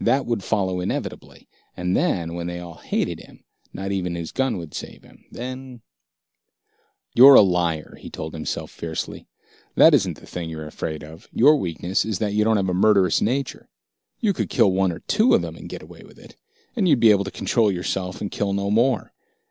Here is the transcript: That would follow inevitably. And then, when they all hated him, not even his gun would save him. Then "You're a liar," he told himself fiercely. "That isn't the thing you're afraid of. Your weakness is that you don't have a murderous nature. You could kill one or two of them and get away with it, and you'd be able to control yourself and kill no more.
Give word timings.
That 0.00 0.24
would 0.24 0.42
follow 0.42 0.80
inevitably. 0.80 1.48
And 1.76 1.94
then, 1.94 2.32
when 2.32 2.46
they 2.46 2.60
all 2.60 2.76
hated 2.76 3.20
him, 3.20 3.44
not 3.74 3.92
even 3.92 4.14
his 4.14 4.32
gun 4.32 4.56
would 4.56 4.72
save 4.72 5.02
him. 5.04 5.26
Then 5.30 5.82
"You're 7.12 7.34
a 7.34 7.42
liar," 7.42 7.98
he 8.00 8.08
told 8.08 8.32
himself 8.32 8.70
fiercely. 8.70 9.26
"That 9.74 9.92
isn't 9.92 10.18
the 10.18 10.24
thing 10.24 10.48
you're 10.48 10.66
afraid 10.66 11.04
of. 11.04 11.28
Your 11.30 11.56
weakness 11.56 12.06
is 12.06 12.20
that 12.20 12.32
you 12.32 12.42
don't 12.42 12.56
have 12.56 12.70
a 12.70 12.72
murderous 12.72 13.20
nature. 13.20 13.68
You 14.18 14.32
could 14.32 14.48
kill 14.48 14.72
one 14.72 14.92
or 14.92 15.00
two 15.00 15.34
of 15.34 15.42
them 15.42 15.56
and 15.56 15.68
get 15.68 15.82
away 15.82 16.00
with 16.06 16.18
it, 16.18 16.36
and 16.74 16.88
you'd 16.88 17.00
be 17.00 17.10
able 17.10 17.24
to 17.24 17.30
control 17.30 17.70
yourself 17.70 18.22
and 18.22 18.30
kill 18.30 18.54
no 18.54 18.70
more. 18.70 19.12